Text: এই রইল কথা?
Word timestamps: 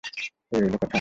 এই 0.51 0.59
রইল 0.61 0.75
কথা? 0.75 0.87